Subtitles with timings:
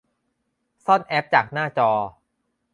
[0.85, 1.89] ซ่อนแอปจากหน้าจอ